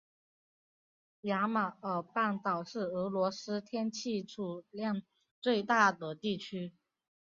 [1.21, 5.03] 亚马尔半岛是俄罗斯天然气储量
[5.39, 6.73] 最大的地区。